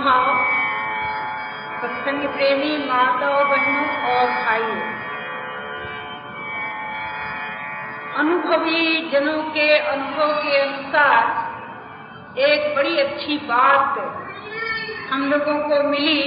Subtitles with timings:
[0.00, 0.26] भाव,
[1.80, 5.00] सत्संग प्रेमी माताओं बहनों और भाइयों।
[8.18, 13.98] अनुभवी जनों के अनुभव के अनुसार एक बड़ी अच्छी बात
[15.12, 16.22] हम लोगों को मिली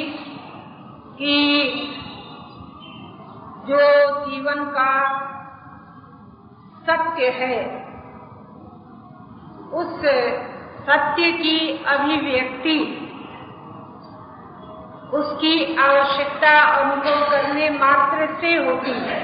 [1.18, 1.36] कि
[3.68, 3.80] जो
[4.26, 4.90] जीवन का
[6.88, 7.64] सत्य है,
[9.74, 9.94] उस
[10.88, 13.03] सत्य की अभिव्यक्ति
[15.14, 19.18] उसकी आवश्यकता अनुभव करने मात्र से होती है।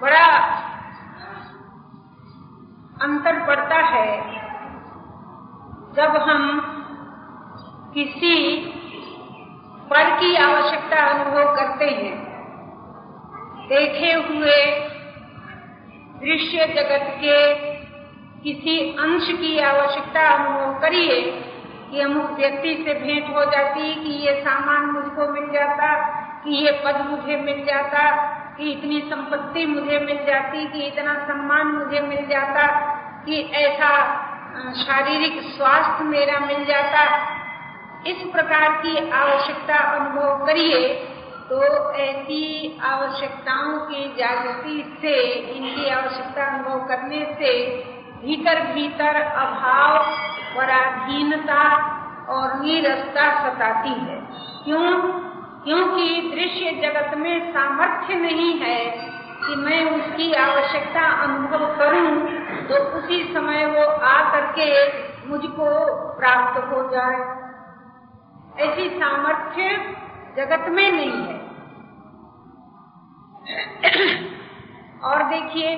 [0.00, 0.26] बड़ा
[3.02, 4.06] अंतर पड़ता है
[5.96, 6.60] जब हम
[7.94, 8.36] किसी
[9.90, 12.14] पर की आवश्यकता अनुभव करते हैं।
[13.68, 14.56] देखे हुए
[16.20, 17.71] दृश्य जगत के
[18.44, 21.20] किसी अंश की आवश्यकता अनुभव करिए
[21.90, 25.90] कि अमुक व्यक्ति से भेंट हो जाती, कि ये सामान मुझको मिल जाता,
[26.44, 28.02] कि ये पद मुझे मिल जाता,
[28.56, 32.66] कि इतनी संपत्ति मुझे मिल जाती, कि इतना सम्मान मुझे मिल जाता,
[33.26, 33.92] कि ऐसा
[34.78, 37.04] शारीरिक स्वास्थ्य मेरा मिल जाता।
[38.06, 40.82] इस प्रकार की आवश्यकता अनुभव करिए
[41.48, 41.58] तो
[42.00, 42.42] ऐसी
[42.82, 45.16] आवश्यकताओं की जागृति से,
[45.56, 47.52] इनकी आवश्यकता अनुभव करने से
[48.22, 49.98] भीतर भीतर अभाव,
[50.56, 51.62] पराधीनता
[52.28, 54.18] और नीरसता सताती है।
[54.64, 54.90] क्यों?
[55.64, 58.78] क्योंकि दृश्य जगत में सामर्थ्य नहीं है
[59.40, 62.08] कि मैं उसकी आवश्यकता अनुभव करूँ
[62.68, 64.68] तो उसी समय वो आ करके
[65.28, 65.68] मुझको
[66.18, 67.20] प्राप्त हो जाए।
[68.60, 69.68] ऐसी सामर्थ्य
[70.36, 71.38] जगत में नहीं है।
[75.00, 75.76] और देखिए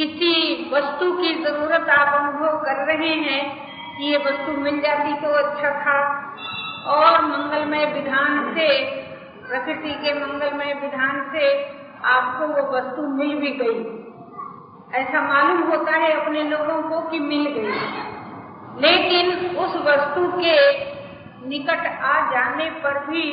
[0.00, 3.42] किसी वस्तु की ज़रूरत आप अनुभव कर रहे हैं
[3.98, 5.98] कि ये वस्तु मिल जाती तो अच्छा था।
[6.86, 8.68] और मंगलमय विधान से,
[9.48, 11.74] प्रकृति के मंगलमय विधान से
[12.04, 13.80] आपको वो वस्तु मिल भी गई।
[15.00, 17.68] ऐसा मालूम होता है अपने लोगों को कि मिल गई।
[18.80, 20.84] लेकिन उस वस्तु के
[21.48, 23.26] निकट आ जाने पर भी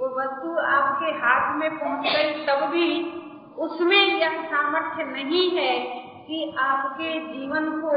[0.00, 3.20] वो वस्तु आपके हाथ में पहुँच गई, तब भी
[3.58, 5.80] उसमें यह सामर्थ्य नहीं है
[6.26, 7.90] कि आपके जीवन को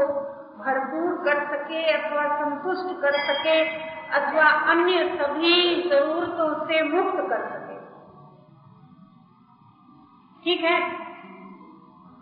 [0.64, 3.64] भरपूर कर सके अथवा संतुष्ट कर सके
[4.08, 7.78] अथवा अन्य सभी जरूरतों से मुक्त कर सके।
[10.44, 11.08] ठीक है?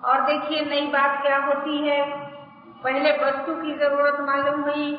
[0.05, 2.27] और देखिए, नई बात क्या होती है?
[2.85, 4.97] पहले वस्तु की ज़रूरत मालूम हुई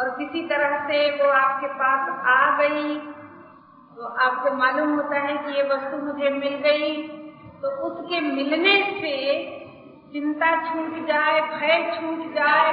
[0.00, 2.98] और किसी तरह से वो आपके पास आ गई।
[3.96, 7.18] तो आपको मालूम होता है कि ये वस्तु मुझे मिल गई।
[7.62, 9.16] तो उसके मिलने से
[10.12, 12.72] चिंता छूट जाए, भय छूट जाए,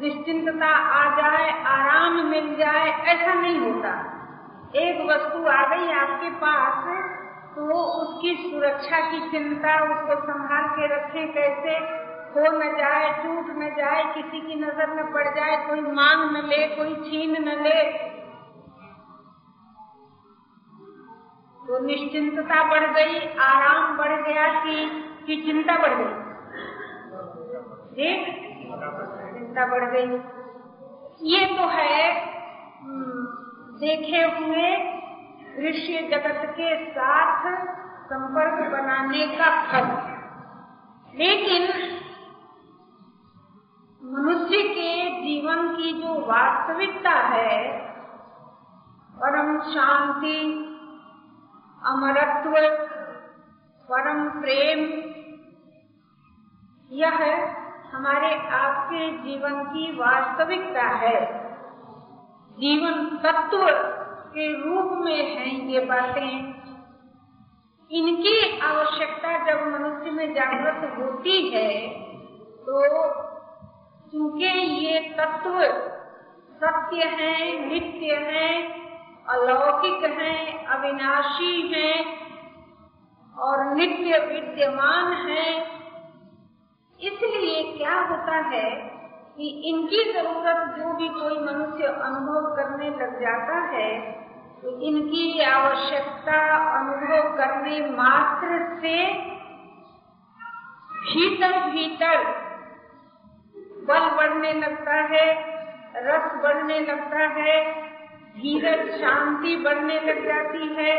[0.00, 3.92] निश्चिंतता आ जाए, आराम मिल जाए, ऐसा नहीं होता।
[4.76, 6.84] एक वस्तु आ गई आपके पास
[7.56, 11.74] तो उसकी सुरक्षा की चिंता, उसको संभाल के रखें कैसे,
[12.32, 16.46] खो न जाए, टूट न जाए, किसी की नज़र न पड़ जाए, कोई मांग न
[16.46, 17.80] ले, कोई छीन न ले
[21.70, 24.86] तो निश्चिंतता बढ़ गई, आराम बढ़ गया कि
[25.26, 26.14] कि चिंता बढ़ गई।
[27.90, 28.24] ठीक
[29.34, 30.16] चिंता बढ़ गई।
[31.22, 32.00] ये तो है
[33.76, 34.72] देखे हुए
[35.56, 37.46] दृश्य जगत के साथ
[38.04, 39.86] संपर्क बनाने का फल।
[41.18, 41.62] लेकिन
[44.02, 47.78] मनुष्य के जीवन की जो वास्तविकता है,
[49.14, 50.66] परम शांति
[51.82, 52.54] अमरत्व,
[53.88, 54.80] परम प्रेम,
[56.90, 57.16] यह
[57.92, 61.20] हमारे आपके जीवन की वास्तविकता है।
[62.50, 63.66] जीवन तत्व
[64.34, 66.60] के रूप में है ये बातें।
[67.90, 71.70] इनकी आवश्यकता जब मनुष्य में जागृत होती है
[72.60, 72.82] तो
[74.10, 75.56] क्योंकि ये तत्व
[76.60, 78.46] सत्य है, नित्य है
[79.26, 80.36] अलौकिक है,
[80.68, 81.92] अविनाशी है
[83.34, 85.48] और नित्य विद्यमान है।
[86.98, 88.70] इसलिए क्या होता है
[89.36, 93.90] कि इनकी ज़रूरत जो भी कोई मनुष्य अनुभव करने लग जाता है
[94.62, 96.40] तो इनकी आवश्यकता
[96.78, 98.96] अनुभव करने मात्र से
[101.02, 102.24] भीतर भीतर
[103.86, 105.26] बल बढ़ने लगता है,
[105.98, 107.54] रस बढ़ने लगता है
[108.34, 110.92] धीरज शांति बढ़ने लग जाती है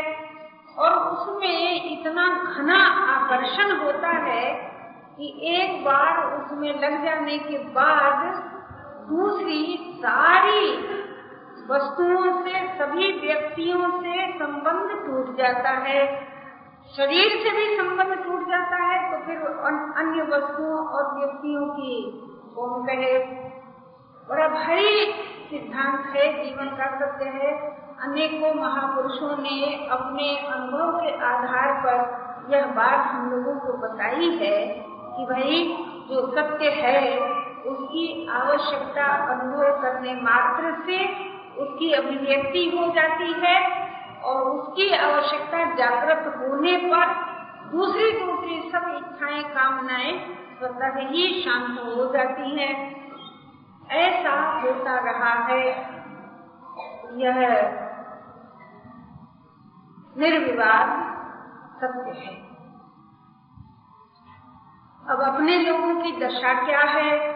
[0.78, 2.78] और उसमें इतना घना
[3.12, 4.44] आकर्षण होता है
[5.16, 8.18] कि एक बार उसमें लग जाने के बाद
[9.08, 9.62] दूसरी
[9.96, 10.66] सारी
[11.68, 16.00] वस्तुओं से, सभी व्यक्तियों से संबंध टूट जाता है।
[16.96, 19.36] शरीर से भी संबंध टूट जाता है तो फिर
[19.98, 21.94] अन्य वस्तुओं और व्यक्तियों की,
[22.54, 23.18] कौन कहे,
[24.28, 25.06] बड़ा भारी
[25.52, 32.22] सिद्धांत है, जीवन का सत्य है। अनेकों महापुरुषों ने अपने अनुभव के आधार पर
[32.54, 34.66] यह बात हम लोगों को बताई है
[35.16, 35.76] कि भाई,
[36.08, 37.20] जो सत्य है,
[37.62, 41.04] उसकी आवश्यकता अनुभव करने मात्र से
[41.62, 43.88] उसकी अभिव्यक्ति हो जाती है
[44.24, 47.14] और उसकी आवश्यकता जागृत होने पर
[47.72, 50.18] दूसरी दूसरी सब इच्छाएँ, कामनाएँ
[50.58, 53.01] स्वतः ही शांत हो जाती हैं।
[53.92, 55.66] ऐसा होता रहा है।
[57.16, 57.38] यह
[60.18, 61.12] निर्विवाद
[61.76, 62.36] सत्य है।
[65.08, 67.32] अब अपने लोगों की दशा क्या है?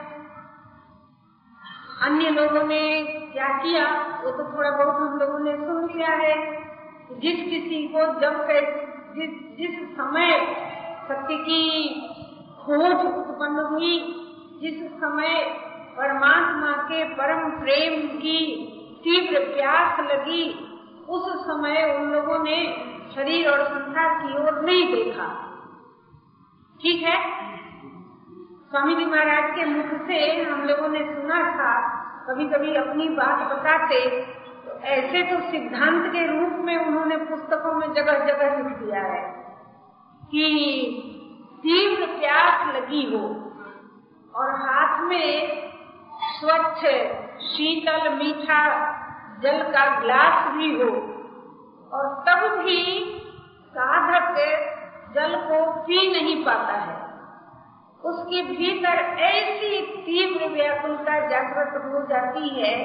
[2.03, 3.87] अन्य लोगों ने क्या किया?
[4.25, 6.57] वो तो थोड़ा बहुत हम लोगों ने सुन लिया है।
[7.13, 8.47] जिस किसी को जब
[9.17, 10.31] जिस जिस समय
[11.09, 11.91] सत्य की
[12.59, 13.99] खोज उत्पन्न हुई,
[14.63, 15.66] जिस समय
[15.97, 18.39] परमात्मा के परम प्रेम की
[19.05, 20.45] तीव्र प्यास लगी।
[21.09, 22.57] उस समय उन लोगों ने
[23.15, 25.27] शरीर और संसार की ओर नहीं देखा।
[26.81, 27.17] ठीक है?
[28.71, 31.73] स्वामी जी महाराज के मुख से हम लोगों ने सुना था
[32.29, 33.99] कभी कभी अपनी बात बताते
[34.65, 39.21] तो ऐसे तो सिद्धांत के रूप में उन्होंने पुस्तकों में जगह जगह लिख दिया है
[40.25, 40.47] कि
[41.63, 43.25] तीव्र प्यास लगी हो
[44.35, 45.66] और हाथ में
[46.41, 46.81] स्वच्छ,
[47.43, 48.93] शीतल, मीठा,
[49.43, 50.91] जल का ग्लास भी हो।
[51.93, 53.13] और तब भी
[53.69, 54.35] साधक
[55.15, 57.07] जल को पी नहीं पाता है।
[58.05, 62.85] उसके भीतर ऐसी तीव्र व्याकुलता, जागृत हो जाती है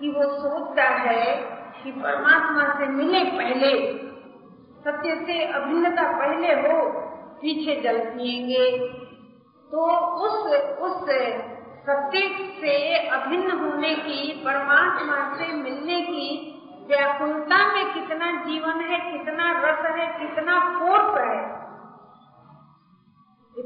[0.00, 1.36] कि वो सोचता है
[1.82, 3.98] कि परमात्मा से मिले पहले,
[4.84, 6.90] सत्य से अभिन्नता पहले हो,
[7.42, 8.88] पीछे जल पिएँगे।
[9.70, 11.08] तो उस उस
[11.80, 12.20] सत्य
[12.60, 16.56] से अभिन्न होने की, परमात्मा से मिलने की
[16.86, 21.60] व्याकुलता में कितना जीवन है, कितना रस है, कितना फोर्स है।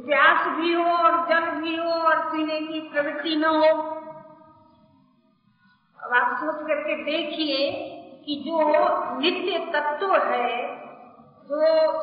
[0.07, 3.79] प्यास भी हो और जल भी हो और पीने की प्रवृत्ति न हो।
[6.03, 7.73] अब आप सोच करके देखिए
[8.27, 8.59] कि जो
[9.19, 10.77] नित्य तत्व है,
[11.45, 11.61] जो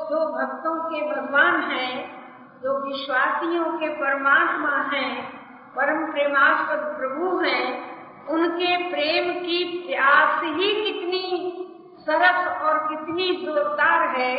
[0.09, 2.21] जो भक्तों के भगवान हैं,
[2.61, 5.40] जो विश्वासियों के परमात्मा हैं
[5.75, 7.91] परम प्रेमास्पद प्रभु हैं,
[8.27, 11.51] उनके प्रेम की प्यास ही कितनी
[11.99, 14.35] सरस और कितनी जोरदार है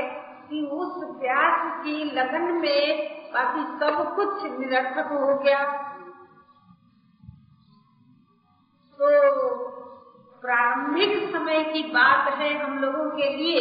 [0.51, 5.65] कि उस प्यास की लगन में बाकी सब कुछ निरर्थक हो गया।
[8.99, 9.09] तो
[10.43, 13.61] प्रारंभिक समय की बात है हम लोगों के लिए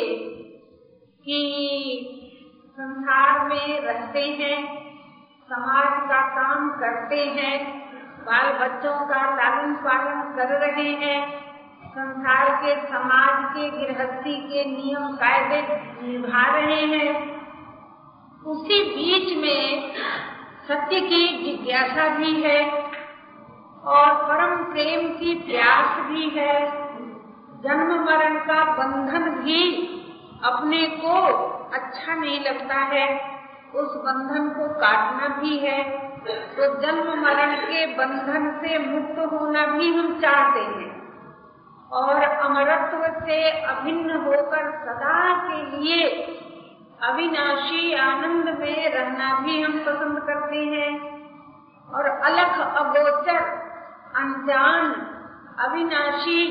[1.25, 1.39] कि
[2.73, 4.80] संसार में रहते हैं
[5.51, 7.81] समाज का काम करते हैं,
[8.19, 11.39] बाल बच्चों का लालन पालन कर रहे हैं,
[11.85, 15.61] संसार के, समाज के, गृहस्थी के नियम कायदे
[16.07, 17.41] निभा रहे हैं।
[18.45, 19.93] उसी बीच में
[20.67, 22.71] सत्य की जिज्ञासा भी है
[23.83, 26.69] और परम प्रेम की प्यास भी है।
[27.63, 29.87] जन्म मरण का बंधन भी
[30.43, 31.21] अपने को
[31.73, 33.30] अच्छा नहीं लगता है।
[33.75, 35.83] उस बंधन को काटना भी है
[36.55, 40.89] तो जन्म मरण के बंधन से मुक्त होना भी हम चाहते हैं।
[41.91, 46.09] और अमरत्व से अभिन्न होकर सदा के लिए
[47.03, 50.91] अविनाशी आनंद में रहना भी हम पसंद करते हैं।
[51.89, 53.41] और अलग अगोचर,
[54.15, 54.91] अनजान,
[55.59, 56.43] अविनाशी,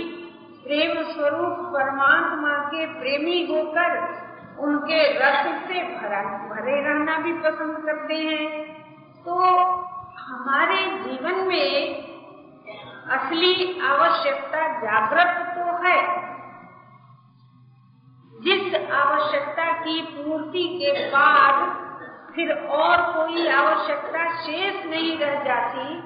[0.64, 3.94] प्रेम स्वरूप परमात्मा के प्रेमी होकर
[4.60, 8.64] उनके रस से भरा, भरे रहना भी पसंद करते हैं।
[9.24, 9.34] तो
[10.18, 11.96] हमारे जीवन में
[13.10, 16.30] असली आवश्यकता जागृत तो है।
[18.40, 21.90] जिस आवश्यकता की पूर्ति के बाद
[22.34, 26.02] फिर और कोई आवश्यकता शेष नहीं रह जाती,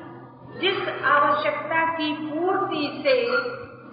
[0.58, 3.26] जिस आवश्यकता की पूर्ति से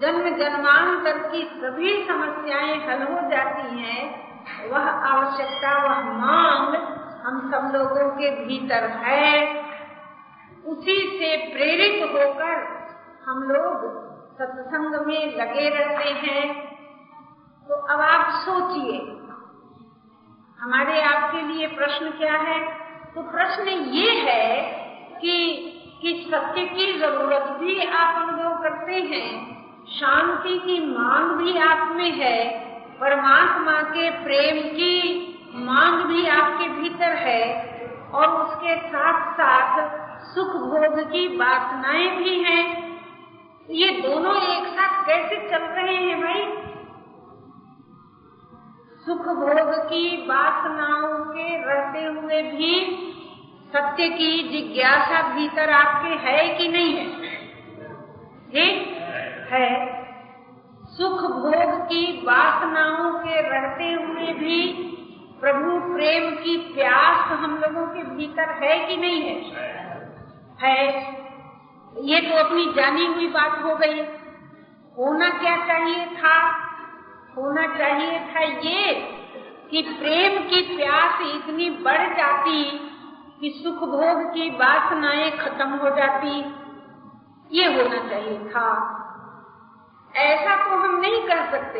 [0.01, 4.30] जन्म जन्मांतर की सभी समस्याएँ हल हो जाती हैं
[4.71, 6.75] वह आवश्यकता, वह मांग
[7.25, 9.61] हम सब लोगों के भीतर है।
[10.65, 12.81] उसी से प्रेरित होकर
[13.25, 14.01] हम लोग
[14.35, 16.71] सत्संग में लगे रहते हैं।
[17.67, 19.17] तो अब आप सोचिए,
[20.59, 22.59] हमारे आपके लिए प्रश्न क्या है?
[23.15, 24.61] तो प्रश्न ये है
[25.21, 25.67] कि
[26.01, 32.11] कि सत्य की ज़रूरत भी आप अनुभव करते हैं, शांति की मांग भी आप में
[32.11, 32.70] है
[33.01, 37.71] परमात्मा के प्रेम की मांग भी आपके भीतर है
[38.13, 39.89] और उसके साथ साथ
[40.21, 42.91] सुख भोग की वासनाएँ भी हैं।
[43.69, 46.45] ये दोनों एक साथ कैसे चल रहे हैं भाई?
[49.05, 52.97] सुख भोग की वासनाओं के रहते हुए भी
[53.75, 56.97] सत्य की जिज्ञासा भीतर आपके है कि नहीं?
[56.97, 57.07] है?
[58.51, 58.97] ठीक
[59.49, 60.01] है।
[60.85, 61.60] सुख भोग
[61.91, 64.87] की वासनाओं के रहते हुए भी
[65.41, 69.41] प्रभु प्रेम की प्यास हम लोगों के भीतर है कि नहीं है?
[70.61, 70.87] है।
[72.01, 73.99] ये तो अपनी जानी हुई बात हो गई।
[74.97, 76.51] होना क्या चाहिए था?
[77.37, 78.93] होना चाहिए था ये
[79.71, 82.63] कि प्रेम की प्यास इतनी बढ़ जाती
[83.41, 86.55] कि सुख भोग की वासनाएँ खत्म हो जाती।
[87.51, 88.97] ये होना चाहिए था।
[90.15, 91.79] ऐसा तो हम नहीं कर सकते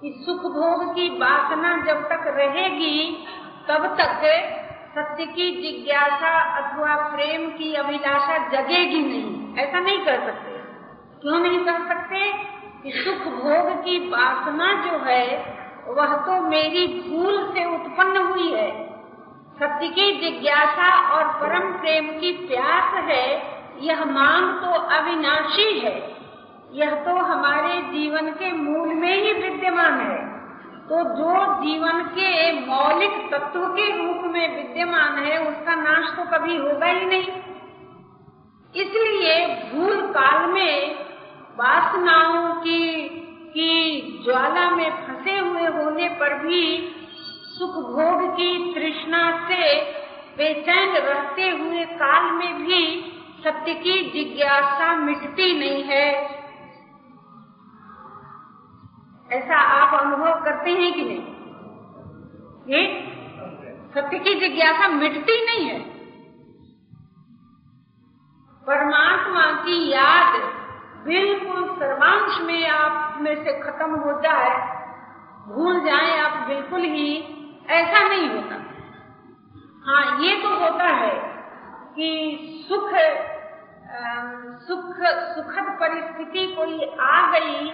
[0.00, 3.26] कि सुख भोग की वासना जब तक रहेगी,
[3.68, 4.48] तब तक
[4.94, 10.52] सत्य की जिज्ञासा अथवा प्रेम की अभिलाषा जगेगी नहीं। ऐसा नहीं कर सकते।
[11.20, 12.32] क्यों नहीं कर सकते
[12.82, 18.92] कि सुख भोग की वासना जो है, वह तो मेरी भूल से उत्पन्न हुई है।
[19.58, 23.42] सत्य की जिज्ञासा और परम प्रेम की प्यास है,
[23.78, 26.21] यह मांग तो अविनाशी है।
[26.74, 30.32] यह तो हमारे जीवन के मूल में ही विद्यमान है।
[30.82, 36.56] तो जो जीवन के मौलिक तत्व के रूप में विद्यमान है, उसका नाश तो कभी
[36.56, 37.26] होगा ही नहीं।
[38.76, 40.94] इसलिए भूल काल में
[41.58, 43.08] वासनाओं की
[43.50, 46.94] की ज्वाला में फंसे हुए होने पर भी
[47.58, 49.80] सुख भोग की तृष्णा से
[50.36, 53.12] बेचैन रहते हुए काल में भी
[53.44, 56.41] सत्य की जिज्ञासा मिटती नहीं है।
[59.32, 61.24] ऐसा आप अनुभव करते हैं कि नहीं?
[62.68, 62.82] ये
[63.94, 65.78] सत्य की जिज्ञासा मिटती नहीं है।
[68.62, 70.40] परमात्मा की याद
[71.06, 74.50] बिल्कुल सर्वांश में आप में से खत्म हो जाए,
[75.48, 77.08] भूल जाए आप बिल्कुल ही,
[77.70, 78.56] ऐसा नहीं होता।
[79.86, 81.14] हाँ ये तो होता है
[81.96, 82.08] कि
[82.68, 82.90] सुख
[84.62, 84.94] सुख,
[85.34, 87.70] सुखद परिस्थिति कोई आ गई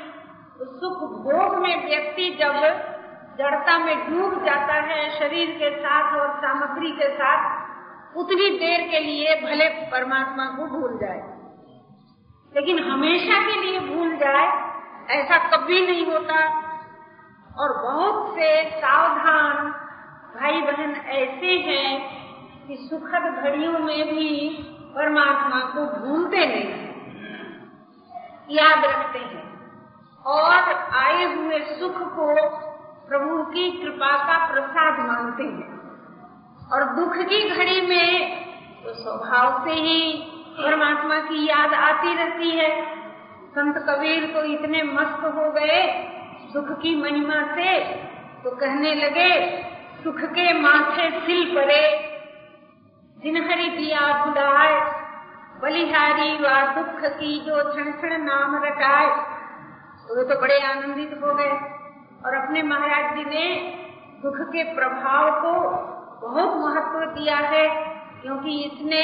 [0.65, 2.53] सुख भोग में व्यक्ति जब
[3.39, 7.69] जड़ता में डूब जाता है, शरीर के साथ और सामग्री के साथ,
[8.17, 11.39] उतनी देर के लिए भले परमात्मा को भूल जाए।
[12.57, 14.47] लेकिन हमेशा के लिए भूल जाए,
[15.11, 16.69] ऐसा कभी नहीं होता।
[17.59, 19.67] और बहुत से सावधान
[20.41, 22.19] भाई बहन ऐसे हैं
[22.67, 24.59] कि सुखद घड़ियों में भी
[24.97, 26.89] परमात्मा को भूलते नहीं
[28.51, 29.48] याद रखते हैं।
[30.29, 32.27] और आए हुए सुख को
[33.09, 35.77] प्रभु की कृपा का प्रसाद मानते हैं।
[36.73, 38.11] और दुख की घड़ी में
[38.85, 40.01] तो स्वभाव से ही
[40.59, 42.69] परमात्मा की याद आती रहती है।
[43.51, 45.81] संत कबीर तो इतने मस्त हो गए,
[46.53, 47.79] सुख की महिमा से
[48.45, 49.33] तो कहने लगे,
[50.05, 51.83] सुख के माथे सिल पड़े,
[53.17, 54.77] जिनहरी दिया बुलाए
[55.63, 59.09] बलिहारी व दुख की जो क्षण क्षण नाम रटाए।
[60.09, 61.53] तो वे तो बड़े आनंदित हो गए।
[62.25, 63.45] और अपने महाराज जी ने
[64.23, 65.53] दुख के प्रभाव को
[66.23, 67.67] बहुत महत्व दिया है,
[68.23, 69.03] क्योंकि इसने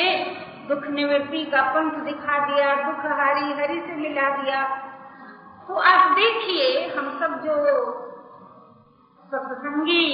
[0.69, 4.63] दुख निवृत्ति का पंथ दिखा दिया, दुख हारी हरि से मिला दिया।
[5.69, 7.55] तो आप देखिए, हम सब जो
[9.25, 10.07] सत्संगी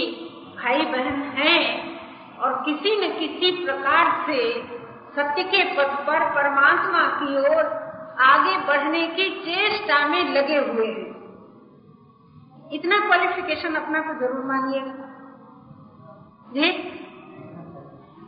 [0.59, 1.61] भाई बहन हैं,
[2.39, 4.41] और किसी न किसी प्रकार से
[5.15, 7.63] सत्य के पथ पर परमात्मा की ओर
[8.21, 11.09] आगे बढ़ने की चेष्टा में लगे हुए हैं।
[12.73, 15.09] इतना क्वालिफिकेशन अपना को ज़रूर मानिएगा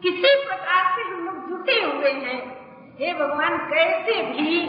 [0.03, 2.41] किसी प्रकार से हम लोग जुटे हुए हैं।
[2.99, 4.61] हे भगवान, कैसे भी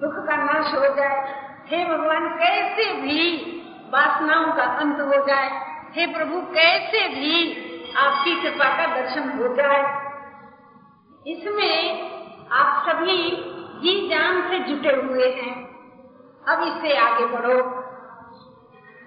[0.00, 1.18] दुख का नाश हो जाए,
[1.66, 3.24] हे भगवान, कैसे भी
[3.90, 5.48] वासनाओं का अंत हो जाए,
[5.92, 7.34] हे प्रभु, कैसे भी
[7.96, 9.82] आपकी कृपा का दर्शन हो जाए।
[11.26, 11.76] इसमें
[12.52, 13.20] आप सभी
[13.78, 15.56] जी जान से जुटे हुए हैं।
[16.48, 17.58] अब इससे आगे बढ़ो।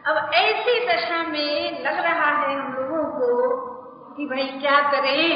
[0.06, 3.50] अब ऐसी दशा में लग रहा है हम लोगों को
[4.18, 5.28] कि भाई क्या करें?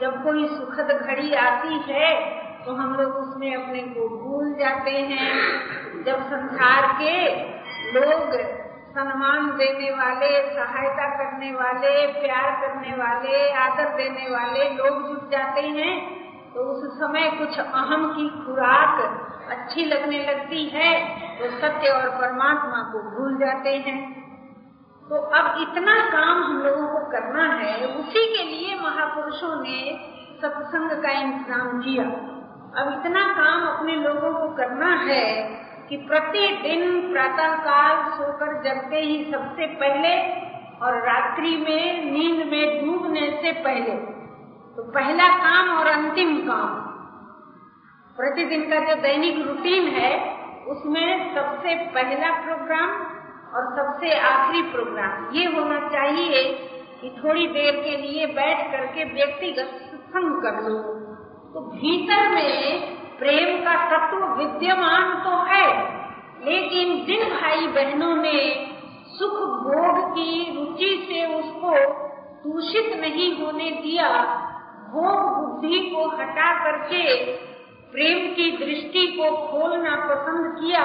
[0.00, 5.34] जब कोई सुखद घड़ी आती है तो हम लोग उसमें अपने को भूल जाते हैं।
[6.04, 7.14] जब संसार के
[7.92, 8.32] लोग
[8.90, 15.60] सम्मान देने वाले, सहायता करने वाले, प्यार करने वाले, आदर देने वाले लोग जुट जाते
[15.60, 16.19] हैं
[16.54, 19.02] तो उस समय कुछ अहम की खुराक
[19.50, 20.92] अच्छी लगने लगती है
[21.38, 23.98] तो सत्य और परमात्मा को भूल जाते हैं।
[25.06, 29.78] तो अब इतना काम हम लोगों को करना है, उसी के लिए महापुरुषों ने
[30.42, 32.04] सत्संग का इंतज़ाम किया।
[32.74, 35.24] अब इतना काम अपने लोगों को करना है
[35.88, 40.14] कि प्रतिदिन प्रातः काल सोकर जगते ही सबसे पहले
[40.82, 43.94] और रात्रि में नींद में डूबने से पहले
[44.76, 46.74] तो पहला काम और अंतिम काम।
[48.16, 50.12] प्रतिदिन का जो दैनिक रूटीन है,
[50.66, 52.90] उसमें सबसे पहला प्रोग्राम
[53.54, 56.42] और सबसे आखिरी प्रोग्राम। ये होना चाहिए
[57.00, 60.78] कि थोड़ी देर के लिए बैठ करके व्यक्तिगत सत्संग कर लो।
[61.54, 65.66] तो भीतर में प्रेम का तत्व विद्यमान तो है,
[66.44, 68.38] लेकिन जिन भाई बहनों ने
[69.08, 69.34] सुख
[69.64, 71.74] भोग की रुचि से उसको
[72.44, 74.08] दूषित नहीं होने दिया
[74.92, 77.02] भोग बुद्धि को हटा करके
[77.92, 80.84] प्रेम की दृष्टि को खोलना पसंद किया,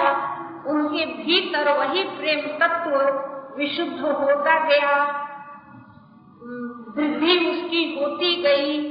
[0.67, 2.95] उनके भीतर वही प्रेम तत्व
[3.57, 4.95] विशुद्ध होता गया।
[6.97, 8.81] वृद्धि उसकी होती गई,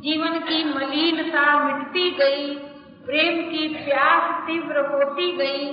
[0.00, 2.54] जीवन की मलिनता मिटती गई,
[3.06, 5.64] प्रेम की प्यास तीव्र होती गई,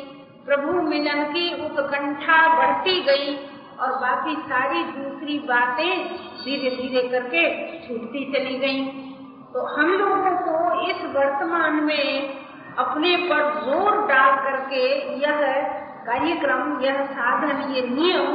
[0.46, 3.36] प्रभु मिलन की उत्कंठा बढ़ती गई,
[3.80, 7.44] और बाकी सारी दूसरी बातें धीरे धीरे करके
[7.88, 8.86] छूटती चली गई।
[9.54, 10.56] तो हम लोगों को
[10.90, 12.08] इस वर्तमान में
[12.78, 14.84] अपने पर ज़ोर डाल करके
[15.20, 15.42] यह
[16.06, 18.28] कार्यक्रम, यह साधन, ये नियम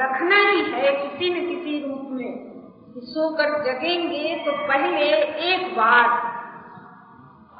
[0.00, 2.46] रखना ही है किसी न किसी रूप में।
[3.06, 5.08] सोकर जगेंगे तो पहले
[5.48, 6.06] एक बार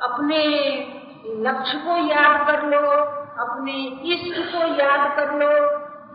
[0.02, 0.42] अपने
[1.44, 2.80] लक्ष्य को याद कर लो,
[3.38, 3.74] अपने
[4.14, 5.50] इष्ट को याद कर लो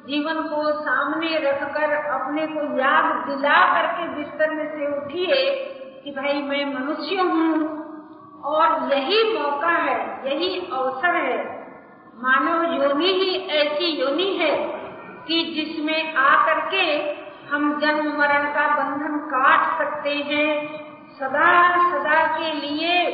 [0.06, 5.56] जीवन को सामने रखकर, अपने को याद दिला करके बिस्तर में से उठिए
[6.04, 7.84] कि भाई मैं मनुष्य हूँ।
[8.44, 11.64] और यही मौका है, यही अवसर है।
[12.16, 14.58] मानव योनि ही ऐसी योनि है
[15.28, 17.16] कि जिसमें आकर के
[17.50, 20.84] हम जन्म मरण का बंधन काट सकते हैं।
[21.20, 23.12] सदा सदा के लिए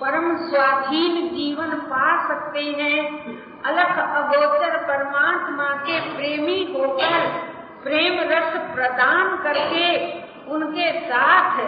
[0.00, 3.02] परम स्वाधीन जीवन पा सकते हैं।
[3.64, 7.26] अलग अगोचर परमात्मा के प्रेमी होकर,
[7.82, 9.88] प्रेम रस प्रदान करके
[10.50, 11.60] उनके साथ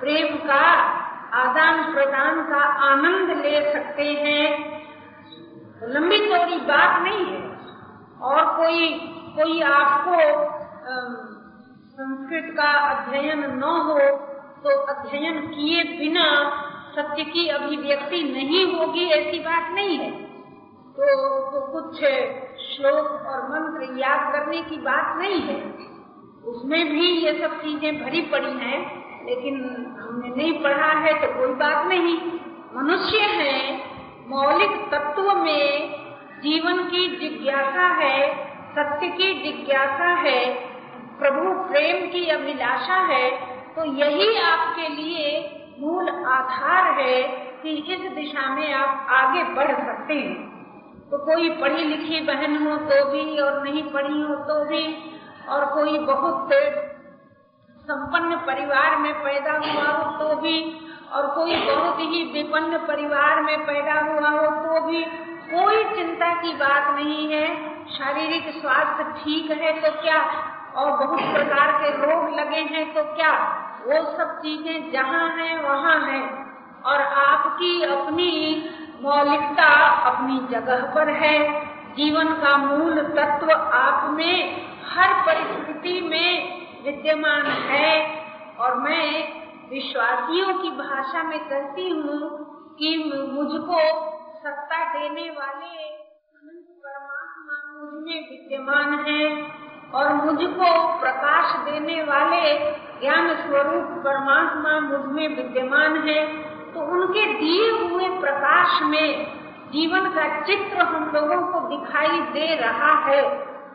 [0.00, 0.64] प्रेम का,
[1.34, 4.46] आदान प्रदान का आनंद ले सकते हैं।
[5.88, 7.42] लंबी चौड़ी बात नहीं है।
[8.22, 8.88] और कोई
[9.36, 10.16] कोई आपको
[11.94, 13.98] संस्कृत का अध्ययन न हो
[14.64, 16.26] तो अध्ययन किए बिना
[16.96, 20.23] सत्य की अभिव्यक्ति नहीं होगी, ऐसी बात नहीं है।
[20.96, 21.06] तो,
[21.50, 21.96] तो कुछ
[22.64, 25.56] श्लोक और मंत्र याद करने की बात नहीं है।
[26.44, 28.78] उसमें भी ये सब चीज़ें भरी पड़ी हैं
[29.26, 29.56] लेकिन
[30.00, 32.16] हमने नहीं पढ़ा है तो कोई बात नहीं।
[32.74, 33.80] मनुष्य है
[34.28, 35.90] मौलिक तत्व में
[36.40, 38.16] जीवन की जिज्ञासा है
[38.72, 40.40] सत्य की जिज्ञासा है
[41.18, 43.30] प्रभु प्रेम की अभिलाषा है
[43.74, 45.28] तो यही आपके लिए
[45.80, 47.22] मूल आधार है
[47.62, 50.53] कि इस दिशा में आप आगे बढ़ सकते हैं।
[51.14, 54.82] तो कोई पढ़ी लिखी बहन हो तो भी और नहीं पढ़ी हो तो भी,
[55.48, 56.48] और कोई बहुत
[57.84, 60.56] संपन्न परिवार में पैदा हुआ हो तो भी,
[61.12, 65.04] और कोई बहुत ही विपन्न परिवार में पैदा हुआ हो तो भी
[65.50, 67.46] कोई चिंता की बात नहीं है।
[67.88, 70.18] शारीरिक स्वास्थ्य ठीक है तो क्या?
[70.74, 73.32] और बहुत प्रकार के रोग लगे हैं तो क्या?
[73.86, 76.24] वो सब चीज़ें जहाँ हैं, वहाँ हैं।
[76.84, 78.30] और आपकी अपनी
[79.04, 87.46] मौलिकता अपनी जगह पर है। जीवन का मूल तत्व आप में, हर परिस्थिति में विद्यमान
[87.46, 88.24] है।
[88.60, 89.32] और मैं
[89.70, 92.44] विश्वासियों की भाषा में कहती हूँ
[92.78, 92.96] कि
[93.32, 93.78] मुझको
[94.38, 96.04] सत्ता देने वाले
[96.84, 99.52] परमात्मा मुझमें विद्यमान है।
[99.94, 108.08] और मुझको प्रकाश देने वाले ज्ञान स्वरूप परमात्मा मुझमें विद्यमान है। तो उनके दिए हुए
[108.20, 109.08] प्रकाश में
[109.72, 113.22] जीवन का चित्र हम लोगों को दिखाई दे रहा है।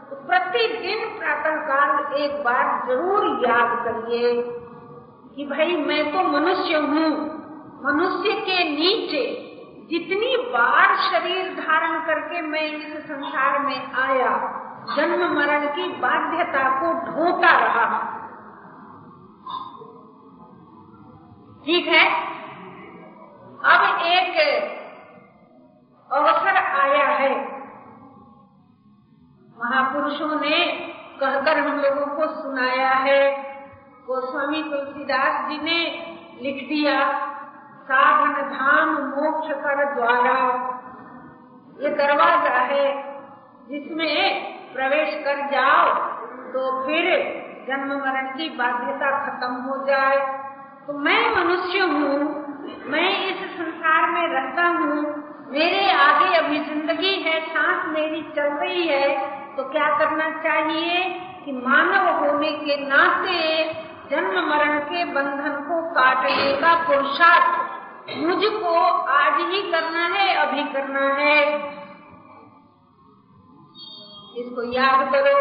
[0.09, 4.31] तो प्रतिदिन प्रातः काल एक बार ज़रूर याद करिए
[5.35, 7.09] कि भाई, मैं तो मनुष्य हूँ।
[7.83, 9.25] मनुष्य के नीचे
[9.89, 14.31] जितनी बार शरीर धारण करके मैं इस संसार में आया,
[14.95, 17.85] जन्म मरण की बाध्यता को ढोता रहा।
[21.65, 22.03] ठीक है?
[23.61, 24.37] अब एक
[26.09, 27.31] अवसर आया है।
[29.57, 30.59] महापुरुषों ने
[31.19, 33.21] कहकर हम लोगों को सुनाया है।
[34.07, 35.79] गोस्वामी तुलसीदास जी ने
[36.41, 36.95] लिख दिया
[37.83, 40.37] साधन धाम मोक्ष कर द्वारा।
[41.79, 42.87] ये दरवाज़ा है
[43.69, 44.15] जिसमें
[44.73, 45.93] प्रवेश कर जाओ
[46.53, 47.05] तो फिर
[47.67, 50.17] जन्म मरण की बाध्यता खत्म हो जाए।
[50.87, 52.38] तो मैं मनुष्य हूँ
[52.85, 54.95] मैं इस संसार में रहता हूँ।
[55.51, 59.07] मेरे आगे अभी ज़िंदगी है, सांस मेरी चल रही है।
[59.55, 61.03] तो क्या करना चाहिए
[61.45, 63.39] कि मानव होने के नाते
[64.11, 67.67] जन्म मरण के बंधन को काटने का पुरुषार्थ
[68.17, 68.75] मुझको
[69.13, 71.43] आज ही करना है, अभी करना है।
[74.37, 75.37] इसको याद करो।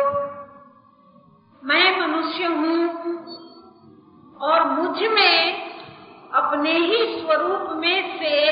[1.62, 2.88] मैं मनुष्य हूँ
[4.40, 5.67] और मुझमें
[6.34, 8.50] अपने ही स्वरूप में से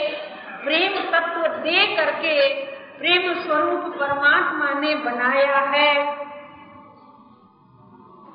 [0.65, 2.65] प्रेम तत्व दे करके
[2.99, 6.17] प्रेम स्वरूप परमात्मा ने बनाया है।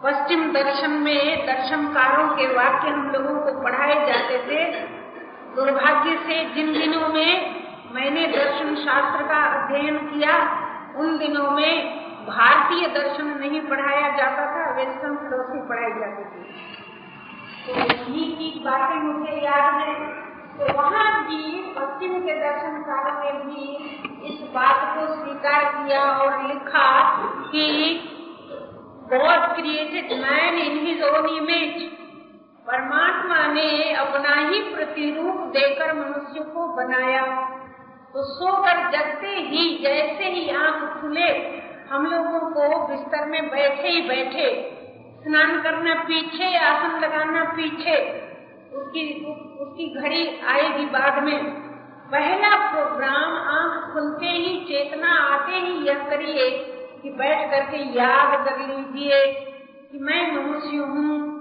[0.04, 4.72] पश्चिम दर्शन में, दर्शनकारों के वाक्य हम लोगों को पढ़ाए जाते थे।
[5.56, 7.62] दुर्भाग्य से जिन दिनों में
[7.94, 10.36] मैंने दर्शन शास्त्र का अध्ययन किया,
[10.96, 16.71] उन दिनों में भारतीय दर्शन नहीं पढ़ाया जाता था, वेस्टर्न फिलोसफी पढ़ाई जाती थी।
[17.68, 19.96] तो यही की बातें मुझे याद है।
[20.52, 23.64] तो वहाँ भी पश्चिम के दर्शनकारों ने भी
[24.28, 26.88] इस बात को स्वीकार किया और लिखा
[27.52, 27.68] कि
[29.10, 31.90] God created man in his own image
[32.68, 37.24] परमात्मा ने अपना ही प्रतिरूप देकर मनुष्य को बनाया।
[38.14, 41.30] तो सोकर जगते ही जैसे ही आँख खुले,
[41.92, 44.50] हम लोगों को बिस्तर में बैठे ही बैठे
[45.24, 47.96] स्नान करना पीछे, आसन लगाना पीछे,
[48.74, 49.26] उसकी
[49.60, 51.46] उसकी घड़ी आएगी बाद में।
[52.12, 56.50] पहला प्रोग्राम आँख खुलते ही, चेतना आते ही यह करिए
[57.04, 59.26] कि बैठ करके याद कर लीजिए
[59.92, 61.32] कि मैं मनुष्य हूँ।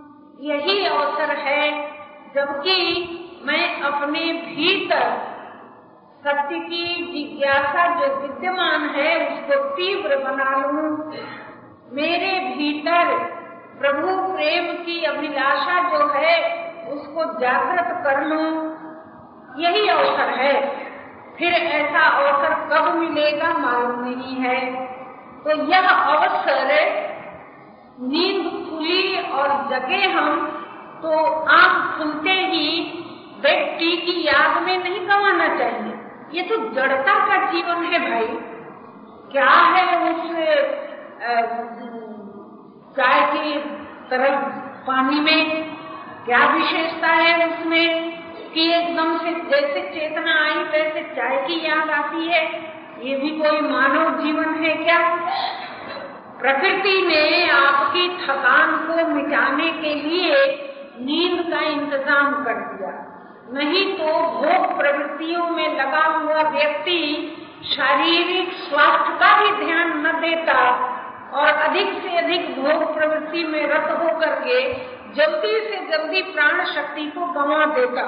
[0.41, 1.91] यही अवसर है,
[2.35, 3.07] जबकि
[3.43, 5.19] मैं अपने भीतर
[6.25, 10.97] सत्य की जिज्ञासा जो विद्यमान है, उसको तीव्र बना लू।
[11.97, 13.40] मेरे भीतर
[13.81, 16.35] प्रभु प्रेम की अभिलाषा जो है,
[16.93, 18.41] उसको जागृत कर लू।
[19.63, 20.77] यही अवसर है।
[21.39, 24.87] फिर ऐसा अवसर कब मिलेगा मालूम नहीं है।
[25.45, 26.69] तो यह अवसर
[28.01, 30.47] नींद खुली और जगे हम
[31.03, 32.83] तो आँख खुलते ही
[33.41, 35.95] व्यक्ति की याद में नहीं कमाना चाहिए।
[36.33, 38.27] ये तो जड़ता का जीवन है भाई।
[39.33, 40.31] क्या है उस
[42.97, 43.59] चाय की
[44.11, 44.35] तरल
[44.87, 45.71] पानी में
[46.25, 48.21] क्या विशेषता है उसमें?
[48.55, 52.71] कि एकदम से जैसे चेतना आई, वैसे चाय की याद आती है।
[53.03, 54.99] ये भी कोई मानव जीवन है क्या?
[56.41, 60.35] प्रकृति ने आपकी थकान को मिटाने के लिए
[61.01, 63.07] नींद का इंतज़ाम कर दिया।
[63.53, 67.33] नहीं तो भोग प्रवृत्तियों में लगा हुआ व्यक्ति
[67.77, 70.90] शारीरिक स्वास्थ्य का भी ध्यान न देता।
[71.33, 74.61] और अधिक से अधिक भोग प्रवृत्ति में रत होकर के
[75.15, 78.05] जल्दी से जल्दी प्राण शक्ति को गंवा देता।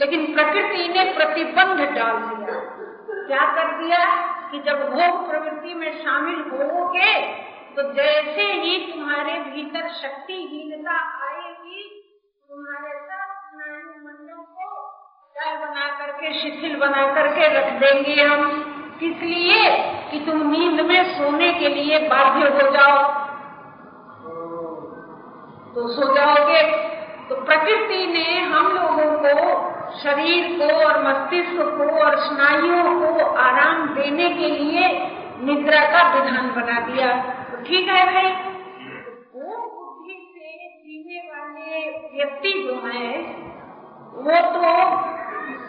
[0.00, 2.58] लेकिन प्रकृति ने प्रतिबंध डाल दिया।
[3.26, 4.04] क्या कर दिया
[4.50, 7.12] कि जब भोग प्रवृत्ति में शामिल होगे
[7.76, 10.94] तो जैसे ही तुम्हारे भीतर शक्तिहीनता
[11.26, 11.82] आएगी,
[12.48, 13.26] तुम्हारे सब
[14.04, 14.68] मंडल को
[15.36, 19.70] डर बना करके, शिथिल बना करके रख देंगे हम। इसलिए
[20.10, 23.26] कि तुम नींद में सोने के लिए बाध्य हो जाओ।
[25.74, 26.86] तो सो जाओगे।
[27.28, 29.66] तो प्रकृति ने हम लोगों को,
[29.98, 36.50] शरीर को और मस्तिष्क को और स्नायुओं को आराम देने के लिए निद्रा का विधान
[36.50, 38.32] बना दिया। तो ठीक है भाई?
[39.34, 43.18] वो बुद्धि से जीने वाले व्यक्ति जो है,
[44.14, 44.96] वो तो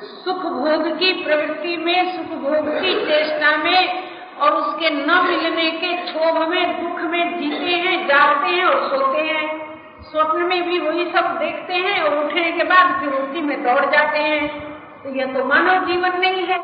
[0.02, 4.08] सुख भोग की प्रवृत्ति में सुख भोग की चेष्टा में
[4.38, 9.22] और उसके न मिलने के क्षोभ में, दुख में जीते हैं, जागते हैं और सोते
[9.22, 9.68] हैं।
[10.02, 13.86] स्वप्न में भी वही सब देखते हैं और उठने के बाद फिर उसी में दौड़
[13.86, 16.60] जाते हैं। तो यह तो मानव जीवन नहीं है।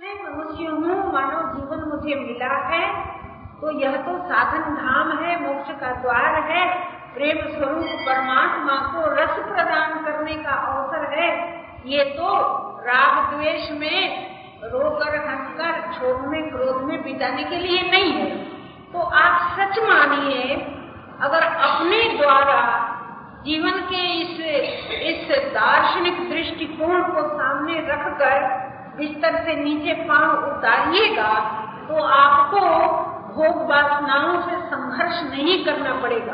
[0.00, 3.12] मैं मनुष्य हूँ, मानव जीवन मुझे मिला है।
[3.60, 9.30] तो यह तो साधन धाम है, मोक्ष का द्वार है। प्रेम स्वरूप परमात्मा को रस
[9.30, 12.28] प्रदान करने का अवसर है। ये तो
[12.82, 14.00] राग द्वेष में
[14.64, 18.30] रोकर, हंसकर छोड़ने क्रोध में बिताने के लिए नहीं है।
[18.92, 20.54] तो आप सच मानिए,
[21.20, 22.60] अगर अपने द्वारा
[23.44, 24.40] जीवन के इस
[25.02, 28.46] इस दार्शनिक दृष्टिकोण को सामने रखकर
[28.96, 31.32] बिस्तर से नीचे पाँव उतारिएगा
[31.88, 32.60] तो आपको
[33.34, 36.32] भोग वासनाओं से संघर्ष नहीं करना पड़ेगा।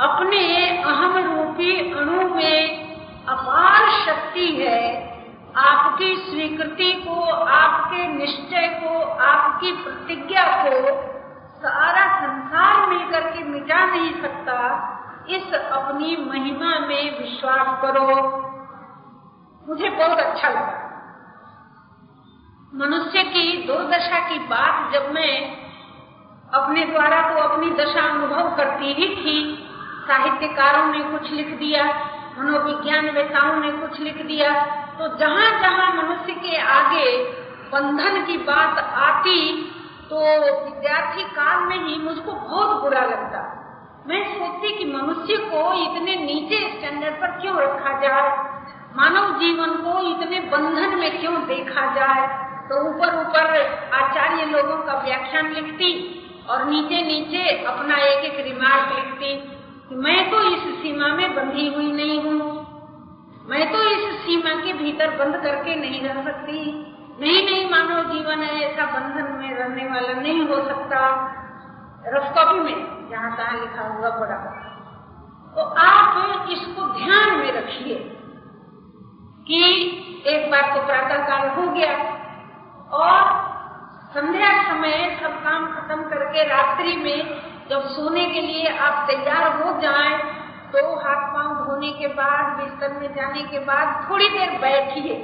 [0.00, 0.42] अपने
[0.84, 2.91] अहम रूपी अणु में
[3.28, 5.12] अपार शक्ति है
[5.56, 11.02] आपकी स्वीकृति को, आपके निश्चय को, आपकी प्रतिज्ञा को
[11.58, 14.88] सारा संसार मिलकर के मिटा नहीं सकता।
[15.28, 18.06] इस अपनी महिमा में विश्वास करो।
[19.68, 20.78] मुझे बहुत अच्छा लगा।
[22.74, 25.56] मनुष्य की दुर्दशा की बात जब मैं
[26.54, 29.68] अपने द्वारा तो अपनी दशा अनुभव करती ही थी,
[30.08, 34.52] साहित्यकारों ने कुछ लिख दिया। मनोविज्ञान वेताओं ने कुछ लिख दिया।
[34.98, 37.06] तो जहाँ जहाँ मनुष्य के आगे
[37.72, 39.68] बंधन की बात आती
[40.10, 40.18] तो
[40.64, 43.58] विद्यार्थी काल में ही मुझको बहुत बुरा लगता।
[44.06, 48.30] मैं सोचती कि मनुष्य को इतने नीचे स्टैंडर्ड पर क्यों रखा जाए?
[48.96, 52.26] मानव जीवन को इतने बंधन में क्यों देखा जाए?
[52.68, 53.56] तो ऊपर ऊपर
[53.94, 55.92] आचार्य लोगों का व्याख्यान लिखती
[56.50, 59.61] और नीचे नीचे अपना एक एक रिमार्क लिखती।
[59.92, 62.40] कि मैं तो इस सीमा में बंधी हुई नहीं हूँ।
[63.48, 66.60] मैं तो इस सीमा के भीतर बंद करके नहीं रह सकती।
[67.20, 71.00] नहीं नहीं, मानव जीवन है, ऐसा बंधन में रहने वाला नहीं हो सकता।
[72.06, 74.36] रफ कॉपी में जहाँ तहाँ लिखा हुआ पड़ा
[75.56, 77.94] तो आप इसको ध्यान में रखिए
[79.46, 79.62] कि
[80.26, 81.92] एक बार तो प्रातः काल हो गया
[82.92, 83.20] और
[84.14, 89.80] संध्या समय सब काम खत्म करके रात्रि में जब सोने के लिए आप तैयार हो
[89.80, 90.18] जाएँ
[90.72, 95.16] तो हाथ पाँव धोने के बाद, बिस्तर में जाने के बाद थोड़ी देर बैठिए।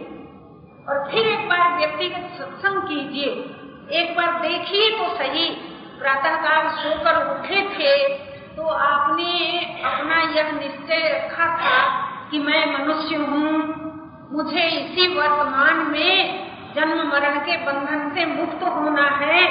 [0.88, 3.30] और फिर एक बार व्यक्तिगत सत्संग कीजिए।
[4.00, 5.48] एक बार देखिए तो सही।
[6.00, 7.96] प्रातः काल सोकर उठे थे
[8.56, 9.32] तो आपने
[9.84, 11.78] अपना यह निश्चय रखा था
[12.30, 13.52] कि मैं मनुष्य हूँ।
[14.32, 19.44] मुझे इसी वर्तमान में जन्म मरण के बंधन से मुक्त होना है।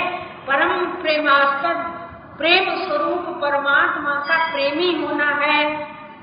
[0.48, 1.97] परम प्रेमास्पद
[2.38, 5.62] प्रेम स्वरूप परमात्मा का प्रेमी होना है।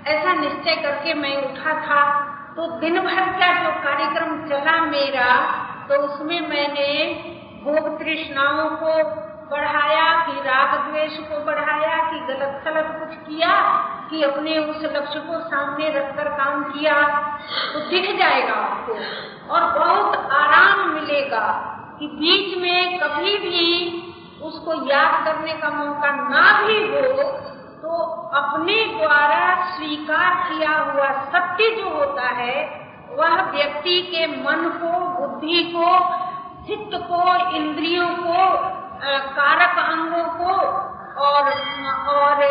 [0.06, 2.02] ऐसा निश्चय करके मैं उठा था।
[2.56, 5.34] तो दिन भर का जो कार्यक्रम चला मेरा
[5.88, 6.88] तो उसमें मैंने
[7.64, 8.92] भोग तृष्णाओं को
[9.50, 13.50] बढ़ाया, कि राग द्वेष को बढ़ाया, कि गलत सलत कुछ किया,
[14.10, 16.94] कि अपने उस लक्ष्य को सामने रखकर काम किया।
[17.72, 18.94] तो दिख जाएगा आपको
[19.52, 21.46] और बहुत आराम मिलेगा
[21.98, 24.00] कि बीच में कभी भी
[24.44, 27.24] उसको याद करने का मौका ना भी हो
[27.82, 27.96] तो
[28.34, 32.54] अपने द्वारा स्वीकार किया हुआ सत्य जो होता है,
[33.10, 35.88] वह व्यक्ति के मन को, बुद्धि को,
[36.66, 37.22] चित्त को,
[37.56, 38.46] इंद्रियों को
[39.34, 40.54] कारक अंगों को
[41.24, 41.50] और
[42.08, 42.42] और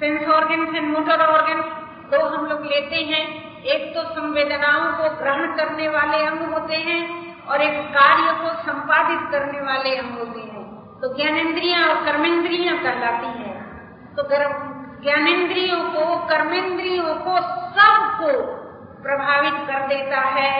[0.00, 1.60] sense organ and motor organ
[2.10, 3.24] दो हम लोग लेते हैं।
[3.66, 9.20] एक तो संवेदनाओं को ग्रहण करने वाले अंग होते हैं और एक कार्य को संपादित
[9.30, 10.64] करने वाले अंग होते हैं।
[11.00, 13.52] तो ज्ञानेन्द्रिया और कर्मेंद्रिया कहलाती है।
[14.16, 14.28] तो
[15.02, 17.36] ज्ञानेन्द्रियों को कर्मेंद्रियों को
[17.74, 18.30] सबको
[19.02, 20.54] प्रभावित कर देता है,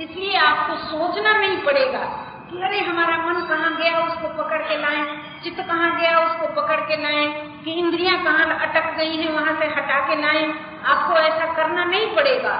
[0.00, 2.04] इसलिए आपको सोचना नहीं पड़ेगा
[2.50, 5.04] कि अरे हमारा मन कहाँ गया, उसको पकड़ के लाए,
[5.44, 7.26] चित्त कहाँ गया, उसको पकड़ के लाए,
[7.64, 10.44] कि इंद्रियाँ कहाँ अटक गई हैं, वहाँ से हटा के लाए।
[10.86, 12.54] आपको ऐसा करना नहीं पड़ेगा।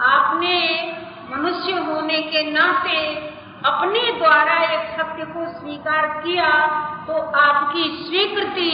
[0.00, 0.54] आपने
[1.30, 2.98] मनुष्य होने के नाते
[3.66, 6.48] अपने द्वारा एक सत्य को स्वीकार किया
[7.06, 8.72] तो आपकी स्वीकृति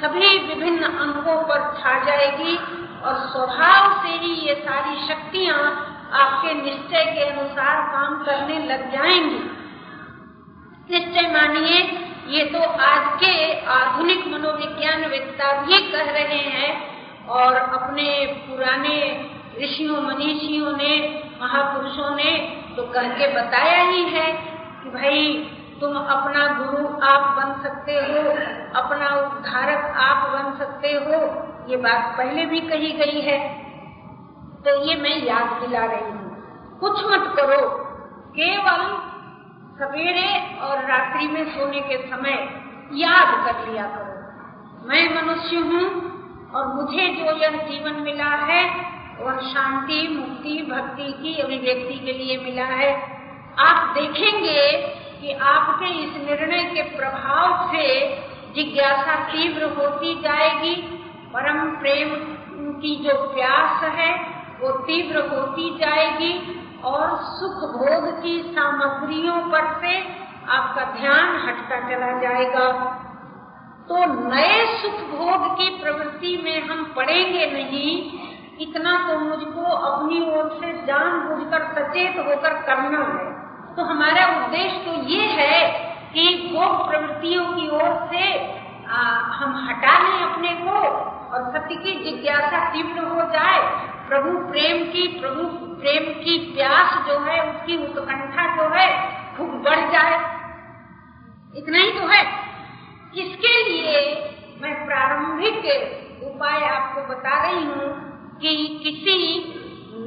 [0.00, 2.56] सभी विभिन्न अंगों पर छा जाएगी
[3.00, 5.62] और स्वभाव से ही ये सारी शक्तियाँ
[6.12, 9.40] आपके निश्चय के अनुसार काम करने लग जाएँगी।
[10.90, 11.80] निश्चय मानिए,
[12.28, 13.34] ये तो आज के
[13.66, 16.70] आधुनिक मनोविज्ञान वेत्ता भी कह रहे हैं
[17.28, 18.08] और अपने
[18.48, 18.96] पुराने
[19.62, 20.94] ऋषियों, मनीषियों ने
[21.42, 24.32] महापुरुषों ने तो कह के बताया ही है
[24.82, 25.50] कि भाई,
[25.80, 28.30] तुम अपना गुरु आप बन सकते हो,
[28.80, 31.12] अपना उद्धारक आप बन सकते हो।
[31.70, 33.64] ये बात पहले भी कही गई है।
[34.64, 36.30] तो ये मैं याद दिला रही हूँ।
[36.80, 37.68] कुछ मत करो।
[38.38, 39.10] केवल
[39.78, 44.20] सवेरे और रात्रि में सोने के समय याद कर लिया करो।
[44.88, 46.10] मैं मनुष्य हूँ
[46.50, 48.90] और मुझे जो यह जीवन मिला है
[49.20, 52.92] वह शांति, मुक्ति, भक्ति की अभिव्यक्ति के लिए मिला है।
[53.58, 54.72] आप देखेंगे
[55.20, 57.86] कि आपके इस निर्णय के प्रभाव से
[58.54, 60.74] जिज्ञासा तीव्र होती जाएगी,
[61.34, 62.14] परम प्रेम
[62.80, 64.14] की जो प्यास है,
[64.60, 66.32] वो तीव्र होती जाएगी
[66.84, 69.98] और सुख भोग की सामग्रियों पर से
[70.48, 72.72] आपका ध्यान हटता चला जाएगा।
[73.88, 73.96] तो
[74.28, 78.19] नए सुख भोग की प्रवृत्ति में हम पड़ेंगे नहीं
[78.60, 83.28] इतना तो मुझको अपनी ओर से जानबूझकर सचेत होकर करना है।
[83.76, 85.60] तो हमारा उद्देश्य तो ये है
[86.14, 88.24] कि भोग प्रवृत्तियों की ओर से
[88.88, 90.78] आ, हम हटा लें अपने को
[91.30, 93.60] और सत्य की जिज्ञासा तीव्र हो जाए।
[94.08, 95.42] प्रभु प्रेम की प्रभु
[95.80, 98.86] प्रेम की प्यास जो है उसकी उत्कंठा जो है
[99.36, 100.18] खूब बढ़ जाए।
[101.56, 102.22] इतना ही तो है।
[103.16, 104.00] इसके लिए
[104.62, 105.64] मैं प्रारंभिक
[106.24, 108.09] उपाय आपको बता रही हूँ।
[108.40, 108.52] कि
[108.84, 109.16] किसी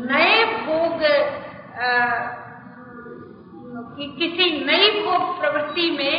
[0.05, 1.01] नए भोग
[3.97, 6.15] कि किसी नई भोग प्रवृत्ति में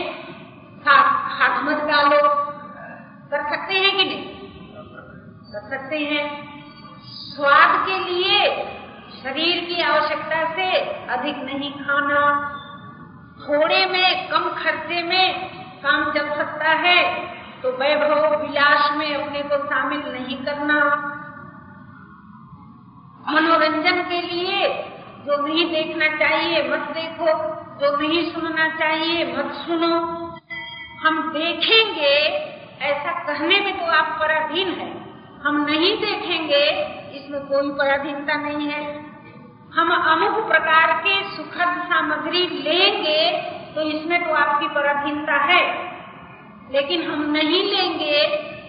[0.87, 2.21] हाथ मत डालो।
[3.31, 4.25] कर सकते हैं कि नहीं?
[5.53, 6.27] कर सकते हैं।
[7.01, 8.39] स्वाद के लिए
[9.15, 10.71] शरीर की आवश्यकता से
[11.09, 12.21] अधिक नहीं खाना।
[13.41, 15.27] थोड़े में, कम खर्चे में
[15.83, 16.99] काम चल सकता है
[17.63, 20.79] तो वैभव विलास में अपने को शामिल नहीं करना।
[23.29, 24.67] मनोरंजन के लिए
[25.27, 27.27] जो नहीं देखना चाहिए, मत देखो,
[27.81, 29.95] जो नहीं सुनना चाहिए, मत सुनो।
[31.01, 32.15] हम देखेंगे,
[32.81, 34.91] ऐसा कहने में तो आप पराधीन है।
[35.45, 36.65] हम नहीं देखेंगे,
[37.17, 38.83] इसमें कोई पराधीनता नहीं है।
[39.75, 45.63] हम अमुक प्रकार के सुखद सामग्री लेंगे तो इसमें तो आपकी पराधीनता है।
[46.73, 48.21] लेकिन हम नहीं लेंगे,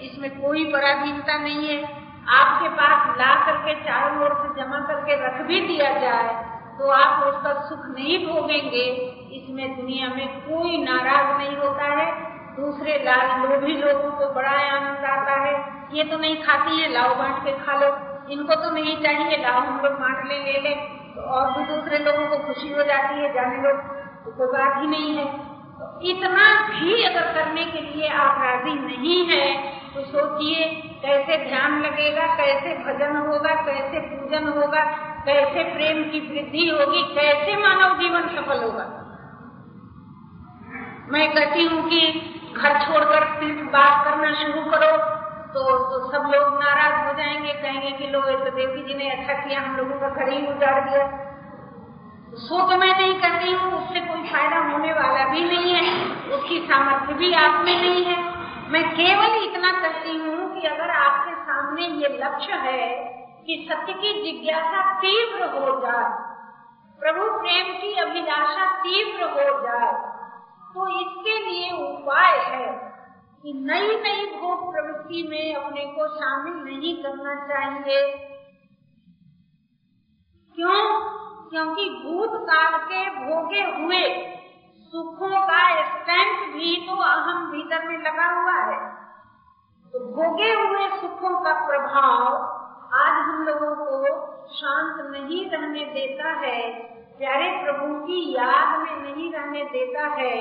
[0.04, 1.95] इसमें कोई पराधीनता नहीं है।
[2.30, 7.24] आपके पास ला करके, चारों ओर से जमा करके रख भी दिया जाए तो आप
[7.24, 8.86] उसका सुख नहीं भोगेंगे।
[9.32, 12.08] इसमें दुनिया में कोई नाराज़ नहीं होता है।
[12.56, 15.54] दूसरे लाल लोभी लोगों को बड़ा आनंद आता है।
[15.94, 17.88] ये तो नहीं खाती है, लाओ बांट के खा लो।
[18.30, 20.76] इनको तो नहीं चाहिए, लाओ हम लोग बांट ले ले, लें।
[21.16, 23.80] तो और भी दूसरे लोगों को खुशी हो जाती है, जाने लोग
[24.26, 25.26] तो कोई बात ही नहीं है।
[25.80, 29.46] तो इतना भी अगर करने के लिए आप राज़ी नहीं है
[29.96, 30.66] तो सोचिए,
[31.02, 34.84] कैसे ध्यान लगेगा, कैसे भजन होगा, कैसे पूजन होगा,
[35.26, 38.86] कैसे प्रेम की वृद्धि होगी, कैसे मानव जीवन सफल होगा।
[41.10, 42.00] मैं कहती हूँ कि
[42.58, 44.98] घर छोड़कर तीर्थ बात करना शुरू करो
[45.54, 49.34] तो तो सब लोग नाराज़ हो जाएँगे, कहेंगे कि लो तो देवी जी ने अच्छा
[49.34, 51.08] किया, हम लोगों का घर ही उजाड़ दिया।
[52.38, 55.84] सो तो मैं नहीं करती हूँ, उससे कोई फ़ायदा होने वाला भी नहीं है,
[56.32, 58.35] उसकी सामर्थ्य भी आप में नहीं है।
[58.66, 62.88] मैं केवल इतना कहती हूँ कि अगर आपके सामने ये लक्ष्य है
[63.48, 66.10] कि सत्य की जिज्ञासा तीव्र हो जाए,
[67.00, 69.92] प्रभु प्रेम की अभिलाषा तीव्र हो जाए
[70.74, 72.68] तो इसके लिए उपाय है
[73.44, 78.02] कि नई नई भोग प्रवृत्ति में अपने को शामिल नहीं करना चाहिए।
[80.58, 80.80] क्यों?
[81.50, 84.06] क्योंकि भूतकाल के भोगे हुए
[84.96, 88.76] सुखों का स्टैंप भी तो अहम भीतर में लगा हुआ है।
[89.94, 92.36] तो भोगे हुए सुखों का प्रभाव
[92.98, 94.14] आज हम लोगों को
[94.52, 96.60] शांत नहीं रहने देता है,
[97.18, 100.38] प्यारे प्रभु की याद में नहीं रहने देता है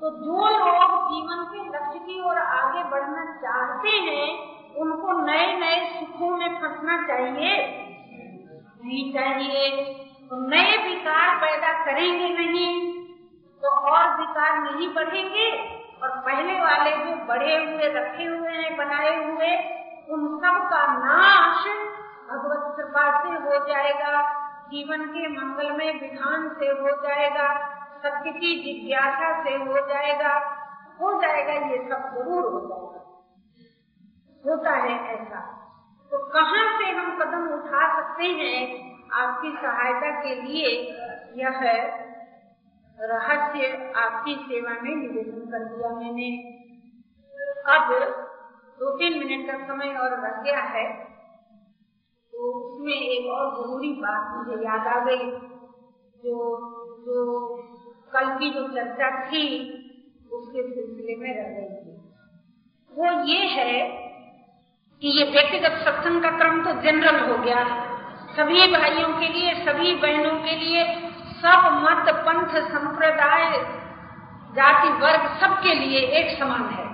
[0.00, 4.28] तो जो लोग जीवन के लक्ष्य की ओर आगे बढ़ना चाहते हैं,
[4.76, 7.52] उनको नए नए सुखों में फंसना चाहिए।
[8.80, 9.68] नहीं चाहिए
[10.30, 12.99] तो नए विकार पैदा करेंगे नहीं।
[13.62, 19.24] तो और विकार नहीं बढ़ेंगे। और पहले वाले जो बढ़े हुए, रखे हुए हैं, बनाए
[19.24, 21.66] हुए, उन सब का नाश
[22.30, 29.44] भगवत कृपा से हो जाएगा। जीवन के मंगलमय विधान से हो जाएगा। सत्य की जिज्ञासा
[29.44, 30.56] से हो जाएगा।
[31.00, 32.90] हो जाएगा, ये सब ज़रूर हो जाएगा।
[34.46, 35.56] होता है ऐसा।
[36.10, 38.90] तो कहाँ से हम कदम उठा सकते हैं?
[39.12, 40.92] आपकी सहायता के लिए
[41.34, 41.60] यह
[43.02, 43.66] रहस्य
[43.98, 46.28] आपकी सेवा में निवेदन कर दिया मैंने।
[47.68, 47.92] अब
[48.78, 50.84] दो तीन मिनट का समय और रह गया है
[52.32, 55.30] तो उसमें एक और ज़रूरी बात मुझे याद आ गई,
[56.22, 56.36] जो
[57.00, 57.24] जो
[58.12, 59.44] कल की जो चर्चा थी,
[60.32, 61.92] उसके सिलसिले में रह गई थी।
[62.92, 63.74] वो ये है
[65.02, 67.62] कि ये व्यक्तिगत सत्संग का क्रम तो जनरल हो गया
[68.36, 70.82] सभी भाइयों के लिए, सभी बहनों के लिए
[71.42, 73.50] सब मत, पंथ, संप्रदाय,
[74.52, 76.90] जाति, वर्ग सबके लिए एक समान है।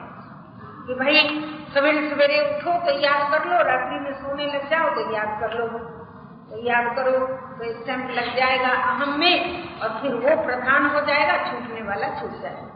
[0.86, 1.28] कि भाई,
[1.74, 5.58] सवेरे सवेरे उठो तो याद कर लो, रात्रि में सोने लग जाओ तो याद कर
[5.58, 5.66] लो।
[6.50, 9.38] तो याद करो तो स्टैंप लग जाएगा अहम में
[9.80, 12.72] और फिर वो प्रधान हो जाएगा, छूटने वाला छूट जाएगा।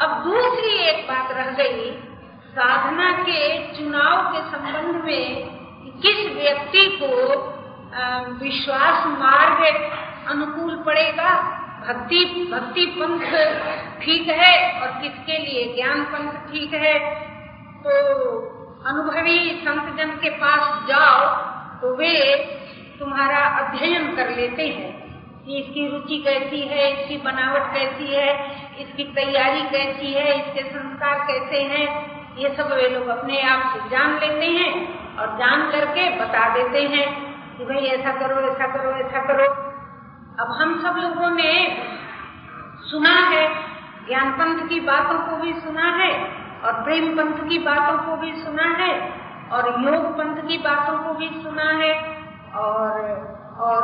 [0.00, 2.02] अब दूसरी एक बात रह गई,
[2.48, 5.58] साधना के, चुनाव के संबंध में
[6.02, 7.12] किस व्यक्ति को
[8.44, 9.64] विश्वास मार्ग
[10.30, 11.30] अनुकूल पड़ेगा?
[11.86, 13.26] भक्ति भक्ति पंथ
[14.00, 15.64] ठीक है और किसके लिए?
[15.74, 16.98] ज्ञान पंथ ठीक है।
[17.84, 17.92] तो
[18.86, 21.20] अनुभवी संत जन के पास जाओ
[21.80, 22.14] तो वे
[22.98, 24.96] तुम्हारा अध्ययन कर लेते हैं।
[25.46, 26.84] कि इसकी रुचि कैसी है?
[26.92, 28.30] इसकी बनावट कैसी है?
[28.80, 30.26] इसकी तैयारी कैसी है?
[30.38, 31.86] इसके संस्कार कैसे हैं?
[32.38, 34.72] ये सब वे लोग अपने आप से जान लेते हैं
[35.18, 37.06] और जान करके बता देते हैं
[37.56, 39.47] कि भाई ऐसा करो ऐसा करो ऐसा करो।
[40.88, 41.52] सब लोगों ने
[42.90, 43.46] सुना है
[44.06, 46.12] ज्ञान पंथ की बातों को भी सुना है,
[46.64, 48.92] और प्रेम पंथ की बातों को भी सुना है,
[49.52, 51.92] और योग पंथ की बातों को भी सुना है,
[52.54, 53.00] और
[53.60, 53.82] और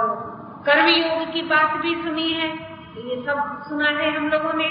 [0.67, 2.49] कर्म योग की बात भी सुनी है।
[2.97, 4.69] ये सब सुना है हम लोगों ने।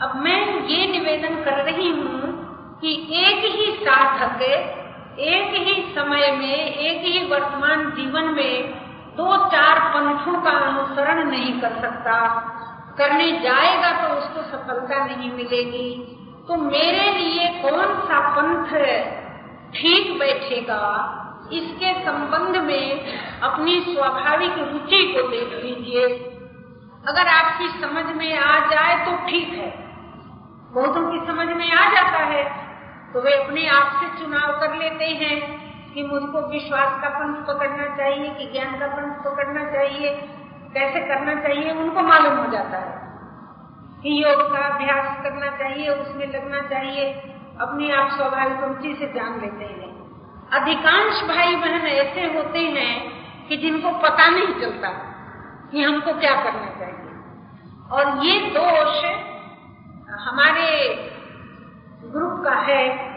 [0.00, 4.42] अब मैं ये निवेदन कर रही हूँ कि एक ही साधक,
[5.18, 8.79] एक ही समय में, एक ही वर्तमान जीवन में
[9.16, 12.28] दो चार पंथों का अनुसरण नहीं कर सकता।
[12.98, 16.16] करने जाएगा तो उसको सफलता नहीं मिलेगी।
[16.48, 18.68] तो मेरे लिए कौन सा पंथ
[19.72, 21.16] ठीक बैठेगा?
[21.52, 26.06] इसके संबंध में अपनी स्वाभाविक रुचि को देख लीजिए।
[27.08, 29.70] अगर आपकी समझ में आ जाए तो ठीक है।
[30.72, 32.44] बहुतों की समझ में आ जाता है।
[33.12, 35.59] तो वे अपने आप से चुनाव कर लेते हैं।
[35.94, 40.28] कि मुझको विश्वास का पंथ पकड़ना चाहिए, कि ज्ञान का पंथ पकड़ना चाहिए,
[40.74, 43.00] कैसे करना चाहिए, उनको मालूम हो जाता है।
[44.02, 47.12] कि योग का अभ्यास करना चाहिए, उसमें लगना चाहिए,
[47.60, 49.90] अपने आप स्वाभाविक रुचि से जान लेते हैं।
[50.52, 53.10] अधिकांश भाई बहन ऐसे होते हैं
[53.48, 54.88] कि जिनको पता नहीं चलता
[55.70, 57.00] कि हमको क्या करना चाहिए।
[57.90, 59.04] और ये दोष
[60.10, 60.94] हमारे
[62.04, 63.10] ग्रुप का है।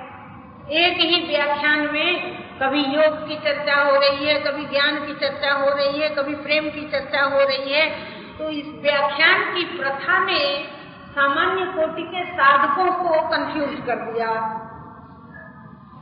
[0.69, 5.53] एक ही व्याख्यान में कभी योग की चर्चा हो रही है, कभी ज्ञान की चर्चा
[5.53, 7.89] हो रही है, कभी प्रेम की चर्चा हो रही है।
[8.37, 10.67] तो इस व्याख्यान की प्रथा ने
[11.11, 14.29] सामान्य कोटि के साधकों को कंफ्यूज कर दिया।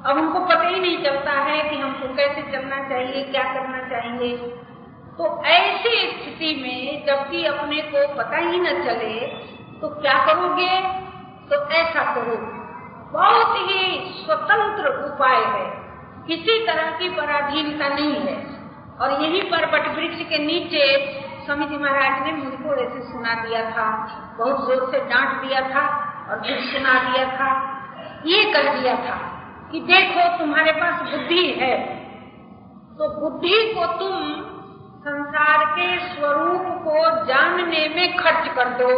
[0.05, 4.37] अब उनको पता ही नहीं चलता है कि हमको कैसे चलना चाहिए, क्या करना चाहिए।
[5.17, 9.27] तो ऐसी स्थिति में जबकि अपने को पता ही न चले
[9.81, 10.81] तो क्या करोगे?
[11.49, 12.35] तो ऐसा करो
[13.11, 15.80] बहुत ही स्वतंत्र उपाय है।
[16.27, 18.37] किसी तरह की पराधीनता नहीं है।
[18.99, 20.83] और यही पर बट वृक्ष के नीचे
[21.45, 23.85] स्वामी जी महाराज ने मुझको ऐसे सुना दिया था,
[24.37, 25.85] बहुत ज़ोर से डांट दिया था
[26.29, 27.49] और फिर सुना दिया था।
[28.25, 29.15] ये कह दिया था
[29.71, 31.75] कि देखो तुम्हारे पास बुद्धि है
[32.97, 34.15] तो बुद्धि को तुम
[35.03, 38.89] संसार के स्वरूप को जानने में खर्च कर दो।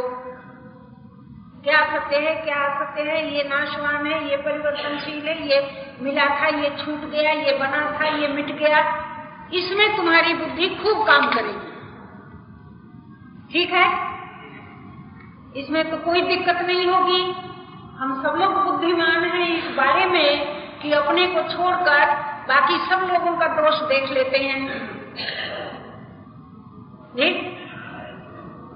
[1.63, 6.47] क्या सत्य है, क्या सत्य है, ये नाशवान है, ये परिवर्तनशील है, ये मिला था,
[6.47, 8.79] ये छूट गया, ये बना था, ये मिट गया।
[9.53, 11.73] इसमें तुम्हारी बुद्धि खूब काम करेगी।
[13.53, 14.13] ठीक है?
[15.55, 17.31] इसमें तो कोई दिक्कत नहीं होगी।
[17.97, 20.45] हम सब लोग बुद्धिमान हैं इस बारे में
[20.79, 22.15] कि अपने को छोड़कर
[22.47, 24.67] बाकी सब लोगों का दोष देख लेते हैं।
[27.15, 27.53] ठीक?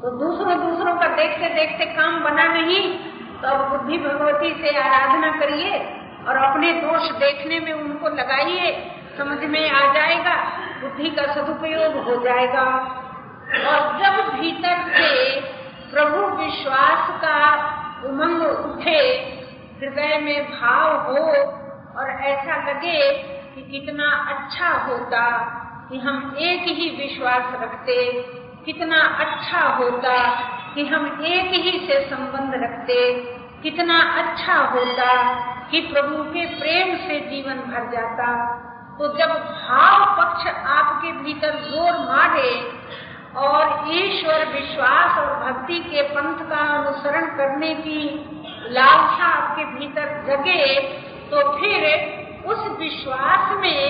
[0.01, 2.99] तो दूसरों दूसरों का देखते देखते काम बना नहीं
[3.41, 5.79] तो अब बुद्धि भगवती से आराधना करिए
[6.27, 8.71] और अपने दोष देखने में उनको लगाइए,
[9.17, 10.33] समझ में आ जाएगा,
[10.81, 12.63] बुद्धि का सदुपयोग हो जाएगा।
[13.67, 15.41] और जब भीतर से
[15.91, 17.37] प्रभु विश्वास का
[18.05, 18.99] उमंग उठे,
[19.79, 21.23] हृदय में भाव हो
[21.99, 23.13] और ऐसा लगे
[23.55, 25.23] कि कितना अच्छा होता
[25.89, 27.97] कि हम एक ही विश्वास रखते।
[28.67, 30.13] कितना अच्छा होता
[30.75, 32.97] कि हम एक ही से संबंध रखते,
[33.63, 35.11] कितना अच्छा होता
[35.71, 38.27] कि प्रभु के प्रेम से जीवन भर जाता।
[38.99, 42.51] तो जब भाव पक्ष आपके भीतर ज़ोर मारे
[43.37, 47.99] और ईश्वर विश्वास और भक्ति के पंथ का अनुसरण करने की
[48.69, 50.63] लालसा आपके भीतर जगे
[51.31, 51.81] तो फिर
[52.45, 53.81] उस विश्वास में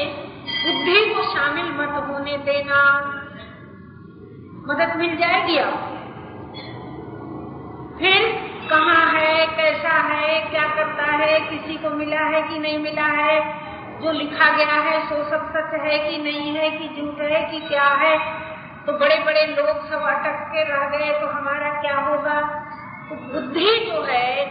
[0.57, 2.83] बुद्धि को शामिल मत होने देना।
[4.67, 5.93] मदद मिल जाएगी आप
[7.99, 8.23] फिर
[8.69, 13.37] कहाँ है, कैसा है, क्या करता है, किसी को मिला है कि नहीं मिला है,
[14.01, 17.59] जो लिखा गया है, सो सब सच है कि नहीं है, कि झूठ है, कि
[17.59, 18.17] क्या है?
[18.85, 22.41] तो बड़े बड़े लोग सब अटक के रह गए तो हमारा क्या होगा?
[23.09, 24.45] तो बुद्धि जो है,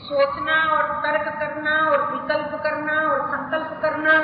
[0.00, 4.18] सोचना और तर्क करना और विकल्प करना और संकल्प करना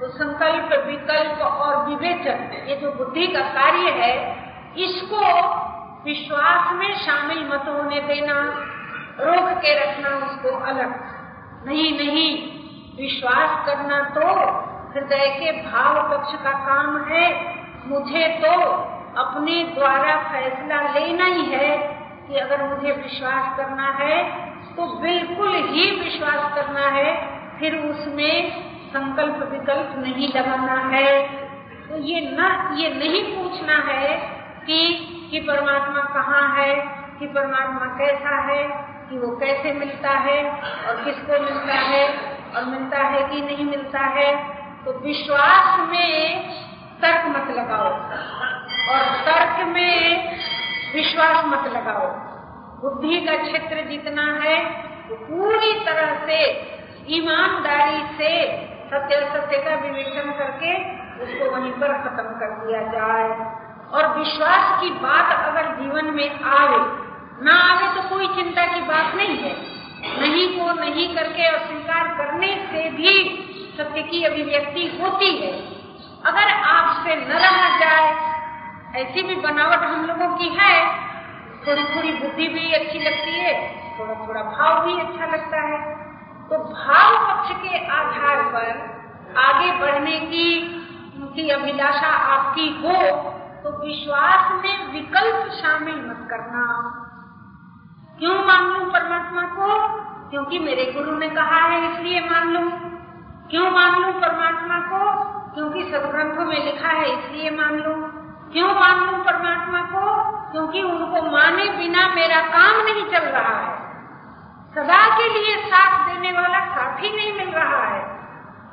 [0.00, 4.43] तो संकल्प, विकल्प और विवेचन, ये जो बुद्धि का कार्य है
[4.78, 5.24] इसको
[6.04, 8.34] विश्वास में शामिल मत होने देना,
[9.20, 10.94] रोक के रखना उसको अलग।
[11.66, 12.30] नहीं नहीं,
[12.96, 14.26] विश्वास करना तो
[14.94, 17.26] हृदय के भाव पक्ष का काम है।
[17.86, 18.52] मुझे तो
[19.20, 21.76] अपने द्वारा फैसला लेना ही है
[22.28, 24.22] कि अगर मुझे विश्वास करना है
[24.76, 27.10] तो बिल्कुल ही विश्वास करना है,
[27.58, 28.50] फिर उसमें
[28.88, 31.10] संकल्प विकल्प नहीं लगाना है।
[31.88, 34.33] तो ये न, ये नहीं पूछना है
[34.66, 34.80] कि
[35.30, 36.74] कि परमात्मा कहाँ है,
[37.18, 38.62] कि परमात्मा कैसा है,
[39.10, 40.38] कि वो कैसे मिलता है
[40.88, 42.04] और किसको मिलता है
[42.56, 44.28] और मिलता है कि नहीं मिलता है
[44.84, 46.48] तो विश्वास में
[47.02, 47.90] तर्क मत लगाओ
[48.92, 49.94] और तर्क में
[50.94, 52.08] विश्वास मत लगाओ।
[52.80, 54.56] बुद्धि का क्षेत्र जितना है,
[55.08, 56.38] वो पूरी तरह से,
[57.08, 58.32] ईमानदारी से
[58.90, 60.72] सत्य सत्य का विवेचन करके
[61.24, 63.28] उसको वहीं पर खत्म कर दिया जाए।
[63.92, 66.78] और विश्वास की बात अगर जीवन में आवे
[67.44, 69.52] ना आवे तो कोई चिंता की बात नहीं है।
[70.20, 73.12] नहीं को नहीं करके और स्वीकार करने से भी
[73.78, 75.52] सत्य की अभिव्यक्ति होती है।
[76.24, 78.14] अगर आपसे न रहा जाए,
[78.94, 81.04] ऐसी भी बनावट हम लोगों की है
[81.66, 83.52] थोड़ी थोड़ी बुद्धि भी अच्छी लगती है
[83.98, 85.78] थोड़ा थोड़ा भाव भी अच्छा लगता है।
[86.48, 88.70] तो भाव पक्ष के आधार पर
[89.38, 90.46] आगे बढ़ने की
[91.16, 92.96] उनकी अभिलाषा आपकी हो
[93.64, 96.62] तो विश्वास में विकल्प शामिल मत करना।
[98.18, 99.88] क्यों मान लू परमात्मा को?
[100.30, 102.70] क्योंकि मेरे गुरु ने कहा है, इसलिए मान लू।
[103.50, 105.24] क्यों मान लू परमात्मा को?
[105.54, 107.94] क्योंकि सदग्रंथों में लिखा है, इसलिए मान लू।
[108.52, 110.32] क्यों मान लू परमात्मा को?
[110.52, 113.78] क्योंकि उनको माने बिना मेरा काम नहीं चल रहा है।
[114.74, 118.02] सदा के लिए साथ देने वाला साथी नहीं मिल रहा है।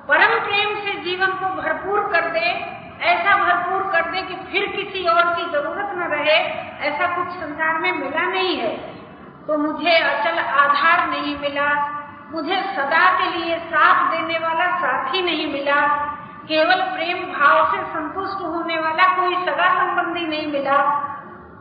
[0.07, 5.05] परम प्रेम से जीवन को भरपूर कर दे ऐसा भरपूर कर दे कि फिर किसी
[5.07, 6.37] और की ज़रूरत न रहे,
[6.87, 8.75] ऐसा कुछ संसार में मिला नहीं है।
[9.47, 11.69] तो मुझे अचल आधार नहीं मिला,
[12.31, 15.79] मुझे सदा के लिए साथ देने वाला साथी नहीं मिला,
[16.47, 20.77] केवल प्रेम भाव से संतुष्ट होने वाला कोई सगा संबंधी नहीं मिला।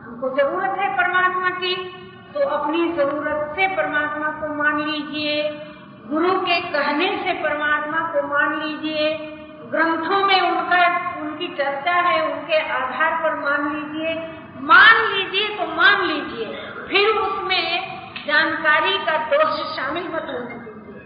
[0.03, 1.75] हमको ज़रूरत है परमात्मा की
[2.33, 5.35] तो अपनी ज़रूरत से परमात्मा को मान लीजिए,
[6.09, 9.09] गुरु के कहने से परमात्मा को मान लीजिए
[9.71, 10.83] ग्रंथों में उनका
[11.21, 14.13] उनकी चर्चा है, उनके आधार पर मान लीजिए
[14.63, 16.45] मान लीजिए तो मान लीजिए,
[16.89, 17.65] फिर उसमें
[18.25, 20.99] जानकारी का दोष शामिल मत होने दीजिए।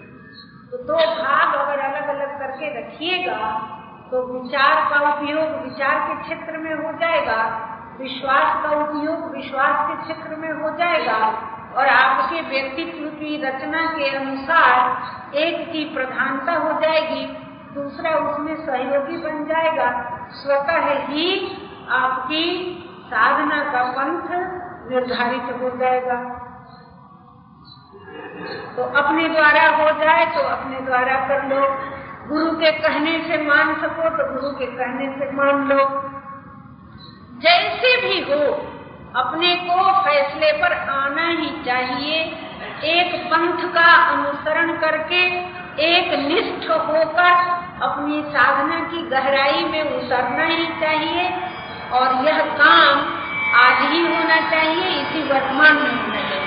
[0.71, 3.51] तो दो भाग अगर अलग अलग करके रखिएगा
[4.11, 7.39] तो विचार का उपयोग विचार के क्षेत्र में हो जाएगा,
[7.99, 11.17] विश्वास का उपयोग विश्वास के क्षेत्र में हो जाएगा,
[11.75, 17.25] और आपके व्यक्तित्व की रचना के अनुसार एक की प्रधानता हो जाएगी।
[17.75, 19.87] दूसरा उसमें सहयोगी बन जाएगा।
[20.33, 21.25] स्वतः ही
[21.91, 22.45] आपकी
[23.07, 24.29] साधना का पंथ
[24.91, 26.15] निर्धारित हो जाएगा।
[28.77, 31.61] तो अपने द्वारा हो जाए तो अपने द्वारा कर लो।
[32.27, 35.83] गुरु के कहने से मान सको तो गुरु के कहने से मान लो।
[37.41, 38.39] जैसे भी हो,
[39.15, 42.23] अपने को फैसले पर आना ही चाहिए।
[42.93, 45.21] एक पंथ का अनुसरण करके
[45.85, 51.23] एक निष्ठ होकर अपनी साधना की गहराई में उतरना ही चाहिए
[51.91, 52.99] और यह काम
[53.55, 56.44] आज ही होना चाहिए, इसी वर्तमान में होना चाहिए।